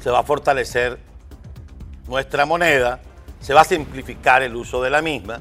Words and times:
se 0.00 0.10
va 0.10 0.20
a 0.20 0.22
fortalecer 0.22 0.98
nuestra 2.06 2.46
moneda, 2.46 3.00
se 3.40 3.54
va 3.54 3.60
a 3.60 3.64
simplificar 3.64 4.42
el 4.42 4.56
uso 4.56 4.82
de 4.82 4.90
la 4.90 5.02
misma. 5.02 5.40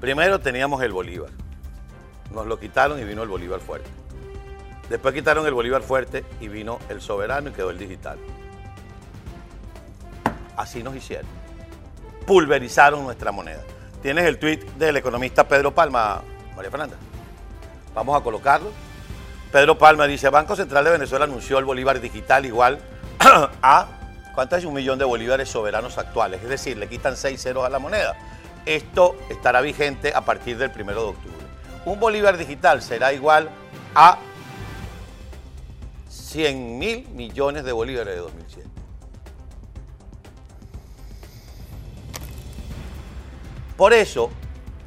Primero 0.00 0.40
teníamos 0.40 0.82
el 0.82 0.92
Bolívar. 0.92 1.30
Nos 2.32 2.46
lo 2.46 2.58
quitaron 2.58 2.98
y 3.00 3.04
vino 3.04 3.22
el 3.22 3.28
Bolívar 3.28 3.60
fuerte. 3.60 3.88
Después 4.88 5.14
quitaron 5.14 5.46
el 5.46 5.54
Bolívar 5.54 5.82
fuerte 5.82 6.24
y 6.40 6.48
vino 6.48 6.78
el 6.88 7.00
soberano 7.00 7.50
y 7.50 7.52
quedó 7.52 7.70
el 7.70 7.78
digital. 7.78 8.18
Así 10.56 10.82
nos 10.82 10.94
hicieron. 10.94 11.30
Pulverizaron 12.26 13.04
nuestra 13.04 13.32
moneda. 13.32 13.62
Tienes 14.02 14.24
el 14.26 14.38
tweet 14.38 14.58
del 14.78 14.96
economista 14.96 15.46
Pedro 15.46 15.74
Palma, 15.74 16.22
María 16.54 16.70
Fernanda. 16.70 16.96
Vamos 17.94 18.20
a 18.20 18.22
colocarlo. 18.22 18.70
Pedro 19.52 19.76
Palma 19.76 20.06
dice, 20.06 20.30
Banco 20.30 20.56
Central 20.56 20.82
de 20.86 20.92
Venezuela 20.92 21.26
anunció 21.26 21.58
el 21.58 21.66
Bolívar 21.66 22.00
digital 22.00 22.46
igual 22.46 22.78
a, 23.62 23.86
¿cuánto 24.34 24.56
es? 24.56 24.64
Un 24.64 24.72
millón 24.72 24.98
de 24.98 25.04
bolívares 25.04 25.50
soberanos 25.50 25.98
actuales. 25.98 26.42
Es 26.42 26.48
decir, 26.48 26.78
le 26.78 26.88
quitan 26.88 27.18
seis 27.18 27.42
ceros 27.42 27.62
a 27.62 27.68
la 27.68 27.78
moneda. 27.78 28.16
Esto 28.64 29.14
estará 29.28 29.60
vigente 29.60 30.10
a 30.14 30.22
partir 30.22 30.56
del 30.56 30.70
primero 30.70 31.02
de 31.02 31.08
octubre. 31.10 31.36
Un 31.84 32.00
Bolívar 32.00 32.38
digital 32.38 32.80
será 32.80 33.12
igual 33.12 33.50
a 33.94 34.16
100 36.08 36.78
mil 36.78 37.08
millones 37.10 37.64
de 37.64 37.72
bolívares 37.72 38.14
de 38.14 38.20
2007. 38.20 38.68
Por 43.76 43.92
eso 43.92 44.30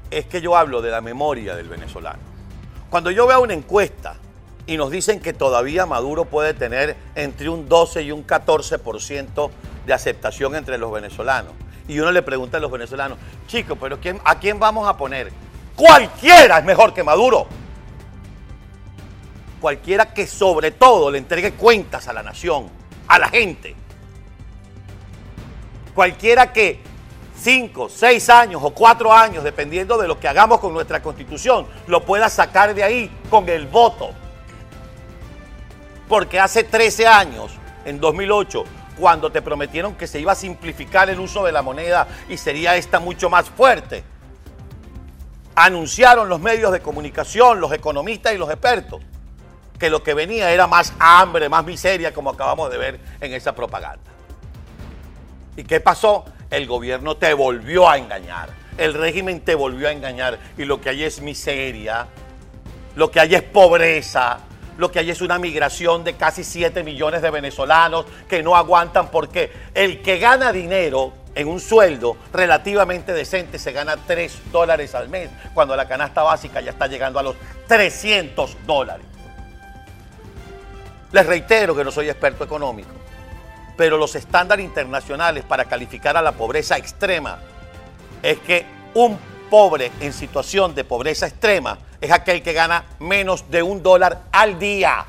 es 0.10 0.26
que 0.26 0.41
yo 0.41 0.58
hablo 0.58 0.82
de 0.82 0.90
la 0.90 1.02
memoria 1.02 1.55
del 1.55 1.70
venezolano. 1.70 2.24
Cuando 2.90 3.12
yo 3.12 3.27
veo 3.27 3.44
una 3.44 3.54
encuesta 3.54 4.16
y 4.68 4.78
nos 4.78 4.92
dicen 4.92 5.20
que 5.20 5.34
todavía 5.34 5.86
Maduro 5.86 6.26
puede 6.26 6.54
tener 6.54 6.96
entre 7.16 7.49
un 7.49 7.70
12 7.70 8.04
y 8.04 8.12
un 8.12 8.26
14% 8.26 9.49
de 9.85 9.94
aceptación 9.94 10.55
entre 10.55 10.77
los 10.77 10.91
venezolanos, 10.91 11.54
y 11.88 11.99
uno 11.99 12.12
le 12.12 12.24
pregunta 12.24 12.57
a 12.57 12.60
los 12.60 12.72
venezolanos, 12.72 13.18
chicos, 13.48 13.77
pero 13.80 13.99
¿a 14.24 14.40
quién 14.40 14.60
vamos 14.60 14.88
a 14.88 14.98
poner? 14.98 15.32
Cualquiera 15.76 16.60
es 16.60 16.66
mejor 16.66 16.94
que 16.94 17.04
Maduro. 17.04 17.48
Cualquiera 19.60 20.13
que 20.13 20.26
sobre 20.27 20.72
todo 20.72 21.12
le 21.12 21.18
entregue 21.18 21.54
cuentas 21.54 22.07
a 22.07 22.13
la 22.13 22.24
nación, 22.24 22.70
a 23.07 23.20
la 23.20 23.29
gente. 23.29 23.76
Cualquiera 25.94 26.52
que 26.52 26.79
cinco, 27.40 27.90
seis 27.90 28.29
años 28.29 28.62
o 28.63 28.72
cuatro 28.72 29.12
años, 29.13 29.44
dependiendo 29.44 29.98
de 29.98 30.07
lo 30.07 30.20
que 30.20 30.27
hagamos 30.27 30.60
con 30.60 30.74
nuestra 30.74 31.02
constitución, 31.02 31.68
lo 31.88 32.04
pueda 32.05 32.29
sacar 32.29 32.74
de 32.74 32.84
ahí 32.84 33.12
con 33.29 33.48
el 33.50 33.68
voto. 33.68 34.12
Porque 36.07 36.39
hace 36.39 36.63
13 36.63 37.07
años, 37.07 37.51
en 37.85 37.99
2008, 37.99 38.63
cuando 38.98 39.31
te 39.31 39.41
prometieron 39.41 39.95
que 39.95 40.07
se 40.07 40.20
iba 40.20 40.31
a 40.31 40.35
simplificar 40.35 41.09
el 41.09 41.20
uso 41.20 41.43
de 41.43 41.51
la 41.51 41.61
moneda 41.61 42.07
y 42.29 42.37
sería 42.37 42.75
esta 42.75 42.99
mucho 42.99 43.29
más 43.29 43.49
fuerte, 43.49 44.03
anunciaron 45.55 46.29
los 46.29 46.39
medios 46.39 46.71
de 46.71 46.81
comunicación, 46.81 47.59
los 47.59 47.71
economistas 47.71 48.33
y 48.33 48.37
los 48.37 48.49
expertos, 48.49 49.01
que 49.79 49.89
lo 49.89 50.03
que 50.03 50.13
venía 50.13 50.51
era 50.51 50.67
más 50.67 50.93
hambre, 50.99 51.49
más 51.49 51.65
miseria, 51.65 52.13
como 52.13 52.29
acabamos 52.29 52.70
de 52.70 52.77
ver 52.77 52.99
en 53.20 53.33
esa 53.33 53.53
propaganda. 53.55 54.11
¿Y 55.57 55.63
qué 55.63 55.79
pasó? 55.79 56.26
El 56.49 56.67
gobierno 56.67 57.17
te 57.17 57.33
volvió 57.33 57.89
a 57.89 57.98
engañar, 57.98 58.49
el 58.77 58.93
régimen 58.93 59.41
te 59.41 59.55
volvió 59.55 59.87
a 59.87 59.91
engañar 59.91 60.39
y 60.57 60.65
lo 60.65 60.79
que 60.81 60.89
hay 60.89 61.03
es 61.03 61.21
miseria, 61.21 62.07
lo 62.95 63.09
que 63.11 63.20
hay 63.20 63.35
es 63.35 63.41
pobreza, 63.41 64.39
lo 64.78 64.91
que 64.91 65.00
hay 65.00 65.09
es 65.09 65.22
una 65.22 65.40
migración 65.40 66.03
de 66.03 66.16
casi 66.16 66.44
7 66.44 66.84
millones 66.84 67.22
de 67.22 67.31
venezolanos 67.31 68.06
que 68.28 68.44
no 68.44 68.56
aguantan 68.56 69.09
porque 69.09 69.51
el 69.73 70.01
que 70.01 70.17
gana 70.17 70.51
dinero 70.51 71.13
en 71.35 71.47
un 71.47 71.59
sueldo 71.59 72.17
relativamente 72.33 73.13
decente 73.13 73.59
se 73.59 73.72
gana 73.72 73.97
3 73.97 74.51
dólares 74.51 74.95
al 74.95 75.09
mes, 75.09 75.29
cuando 75.53 75.75
la 75.75 75.88
canasta 75.88 76.23
básica 76.23 76.61
ya 76.61 76.72
está 76.72 76.88
llegando 76.88 77.19
a 77.19 77.23
los 77.23 77.35
300 77.67 78.57
dólares. 78.66 79.05
Les 81.11 81.25
reitero 81.25 81.75
que 81.75 81.83
no 81.83 81.91
soy 81.91 82.09
experto 82.09 82.44
económico, 82.44 82.89
pero 83.77 83.97
los 83.97 84.16
estándares 84.16 84.66
internacionales 84.66 85.44
para 85.44 85.66
calificar 85.66 86.17
a 86.17 86.21
la 86.21 86.31
pobreza 86.31 86.77
extrema 86.77 87.39
es 88.23 88.39
que 88.39 88.66
un 88.94 89.17
pobre 89.50 89.91
en 90.00 90.13
situación 90.13 90.75
de 90.75 90.83
pobreza 90.83 91.28
extrema 91.28 91.78
es 92.01 92.11
aquel 92.11 92.44
que 92.44 92.53
gana 92.53 92.85
menos 93.00 93.50
de 93.50 93.63
un 93.63 93.81
dólar 93.81 94.23
al 94.31 94.59
día. 94.59 95.06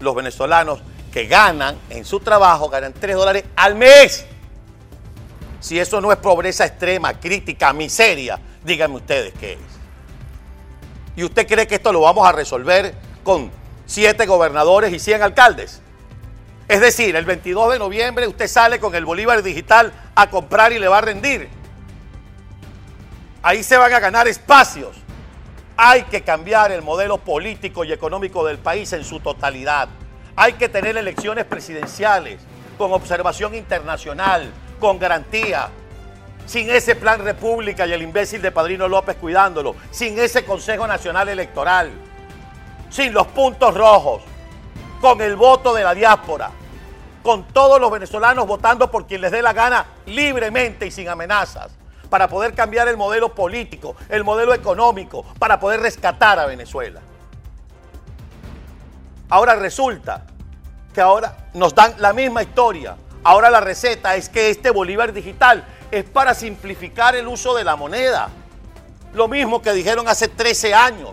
Los 0.00 0.14
venezolanos 0.14 0.80
que 1.12 1.26
ganan 1.26 1.76
en 1.90 2.04
su 2.04 2.20
trabajo 2.20 2.68
ganan 2.68 2.92
3 2.92 3.16
dólares 3.16 3.44
al 3.56 3.74
mes. 3.74 4.26
Si 5.60 5.78
eso 5.78 6.00
no 6.00 6.12
es 6.12 6.18
pobreza 6.18 6.64
extrema, 6.66 7.18
crítica, 7.18 7.72
miseria, 7.72 8.38
díganme 8.64 8.96
ustedes 8.96 9.32
qué 9.38 9.54
es. 9.54 9.58
¿Y 11.16 11.24
usted 11.24 11.46
cree 11.46 11.66
que 11.66 11.76
esto 11.76 11.92
lo 11.92 12.02
vamos 12.02 12.28
a 12.28 12.32
resolver 12.32 12.94
con 13.24 13.50
siete 13.86 14.26
gobernadores 14.26 14.92
y 14.92 14.98
100 14.98 15.22
alcaldes? 15.22 15.80
Es 16.68 16.80
decir, 16.80 17.16
el 17.16 17.24
22 17.24 17.72
de 17.72 17.78
noviembre 17.78 18.26
usted 18.26 18.48
sale 18.48 18.80
con 18.80 18.94
el 18.94 19.04
Bolívar 19.04 19.42
digital 19.42 19.92
a 20.14 20.28
comprar 20.28 20.72
y 20.72 20.78
le 20.78 20.88
va 20.88 20.98
a 20.98 21.00
rendir. 21.00 21.48
Ahí 23.46 23.62
se 23.62 23.76
van 23.76 23.92
a 23.92 24.00
ganar 24.00 24.26
espacios. 24.26 24.96
Hay 25.76 26.02
que 26.02 26.22
cambiar 26.22 26.72
el 26.72 26.82
modelo 26.82 27.18
político 27.18 27.84
y 27.84 27.92
económico 27.92 28.44
del 28.44 28.58
país 28.58 28.92
en 28.92 29.04
su 29.04 29.20
totalidad. 29.20 29.88
Hay 30.34 30.54
que 30.54 30.68
tener 30.68 30.96
elecciones 30.96 31.44
presidenciales 31.44 32.40
con 32.76 32.92
observación 32.92 33.54
internacional, 33.54 34.50
con 34.80 34.98
garantía, 34.98 35.68
sin 36.44 36.68
ese 36.70 36.96
plan 36.96 37.20
república 37.20 37.86
y 37.86 37.92
el 37.92 38.02
imbécil 38.02 38.42
de 38.42 38.50
Padrino 38.50 38.88
López 38.88 39.14
cuidándolo, 39.14 39.76
sin 39.92 40.18
ese 40.18 40.44
Consejo 40.44 40.88
Nacional 40.88 41.28
Electoral, 41.28 41.92
sin 42.90 43.12
los 43.12 43.28
puntos 43.28 43.76
rojos, 43.76 44.22
con 45.00 45.20
el 45.20 45.36
voto 45.36 45.72
de 45.72 45.84
la 45.84 45.94
diáspora, 45.94 46.50
con 47.22 47.44
todos 47.44 47.80
los 47.80 47.92
venezolanos 47.92 48.44
votando 48.44 48.90
por 48.90 49.06
quien 49.06 49.20
les 49.20 49.30
dé 49.30 49.40
la 49.40 49.52
gana 49.52 49.86
libremente 50.04 50.84
y 50.84 50.90
sin 50.90 51.08
amenazas 51.08 51.70
para 52.08 52.28
poder 52.28 52.54
cambiar 52.54 52.88
el 52.88 52.96
modelo 52.96 53.34
político, 53.34 53.96
el 54.08 54.24
modelo 54.24 54.54
económico, 54.54 55.24
para 55.38 55.60
poder 55.60 55.80
rescatar 55.80 56.38
a 56.38 56.46
Venezuela. 56.46 57.00
Ahora 59.28 59.56
resulta 59.56 60.24
que 60.94 61.00
ahora 61.00 61.36
nos 61.54 61.74
dan 61.74 61.94
la 61.98 62.12
misma 62.12 62.42
historia. 62.42 62.96
Ahora 63.24 63.50
la 63.50 63.60
receta 63.60 64.14
es 64.16 64.28
que 64.28 64.50
este 64.50 64.70
Bolívar 64.70 65.12
digital 65.12 65.64
es 65.90 66.04
para 66.04 66.34
simplificar 66.34 67.16
el 67.16 67.26
uso 67.26 67.54
de 67.54 67.64
la 67.64 67.76
moneda. 67.76 68.28
Lo 69.12 69.28
mismo 69.28 69.60
que 69.60 69.72
dijeron 69.72 70.08
hace 70.08 70.28
13 70.28 70.74
años. 70.74 71.10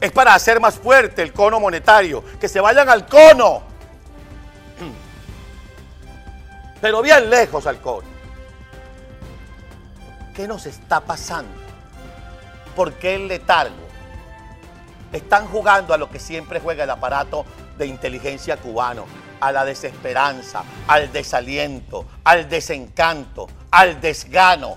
Es 0.00 0.12
para 0.12 0.34
hacer 0.34 0.60
más 0.60 0.74
fuerte 0.74 1.22
el 1.22 1.32
cono 1.32 1.58
monetario. 1.60 2.22
Que 2.38 2.48
se 2.48 2.60
vayan 2.60 2.88
al 2.88 3.06
cono. 3.06 3.62
Pero 6.80 7.00
bien 7.00 7.30
lejos 7.30 7.66
al 7.66 7.80
cono. 7.80 8.13
¿Qué 10.34 10.48
nos 10.48 10.66
está 10.66 11.00
pasando? 11.00 11.52
¿Por 12.74 12.94
qué 12.94 13.14
el 13.14 13.28
letargo? 13.28 13.86
Están 15.12 15.46
jugando 15.46 15.94
a 15.94 15.96
lo 15.96 16.10
que 16.10 16.18
siempre 16.18 16.58
juega 16.58 16.82
el 16.82 16.90
aparato 16.90 17.46
de 17.78 17.86
inteligencia 17.86 18.56
cubano, 18.56 19.04
a 19.38 19.52
la 19.52 19.64
desesperanza, 19.64 20.64
al 20.88 21.12
desaliento, 21.12 22.04
al 22.24 22.48
desencanto, 22.48 23.46
al 23.70 24.00
desgano. 24.00 24.76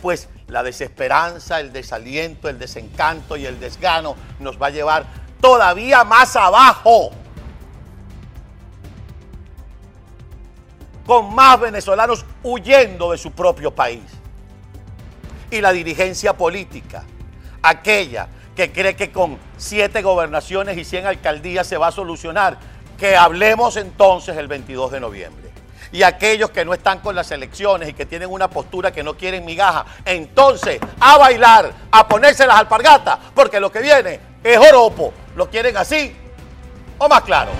Pues 0.00 0.30
la 0.46 0.62
desesperanza, 0.62 1.60
el 1.60 1.70
desaliento, 1.70 2.48
el 2.48 2.58
desencanto 2.58 3.36
y 3.36 3.44
el 3.44 3.60
desgano 3.60 4.16
nos 4.40 4.60
va 4.60 4.68
a 4.68 4.70
llevar 4.70 5.04
todavía 5.42 6.02
más 6.04 6.34
abajo. 6.34 7.10
Con 11.04 11.34
más 11.34 11.60
venezolanos 11.60 12.24
huyendo 12.42 13.12
de 13.12 13.18
su 13.18 13.32
propio 13.32 13.74
país 13.74 14.17
y 15.50 15.60
la 15.60 15.72
dirigencia 15.72 16.36
política, 16.36 17.04
aquella 17.62 18.28
que 18.54 18.72
cree 18.72 18.96
que 18.96 19.12
con 19.12 19.38
siete 19.56 20.02
gobernaciones 20.02 20.76
y 20.76 20.84
100 20.84 21.06
alcaldías 21.06 21.66
se 21.66 21.76
va 21.76 21.88
a 21.88 21.92
solucionar, 21.92 22.58
que 22.98 23.16
hablemos 23.16 23.76
entonces 23.76 24.36
el 24.36 24.48
22 24.48 24.90
de 24.90 25.00
noviembre. 25.00 25.48
Y 25.92 26.02
aquellos 26.02 26.50
que 26.50 26.64
no 26.64 26.74
están 26.74 26.98
con 26.98 27.14
las 27.14 27.30
elecciones 27.30 27.88
y 27.88 27.92
que 27.92 28.04
tienen 28.04 28.30
una 28.30 28.50
postura 28.50 28.92
que 28.92 29.02
no 29.02 29.16
quieren 29.16 29.44
migaja, 29.44 29.86
entonces 30.04 30.80
a 31.00 31.16
bailar, 31.16 31.72
a 31.90 32.06
ponerse 32.06 32.46
las 32.46 32.58
alpargatas, 32.58 33.18
porque 33.34 33.60
lo 33.60 33.72
que 33.72 33.80
viene 33.80 34.20
es 34.42 34.58
oropo. 34.58 35.14
¿Lo 35.36 35.48
quieren 35.48 35.76
así 35.76 36.14
o 36.98 37.08
más 37.08 37.22
claro? 37.22 37.52